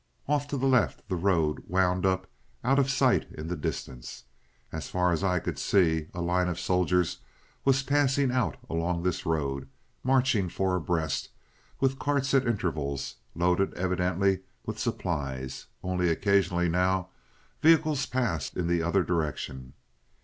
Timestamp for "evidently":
13.75-14.39